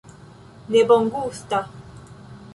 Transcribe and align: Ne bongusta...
Ne 0.69 0.81
bongusta... 0.87 1.59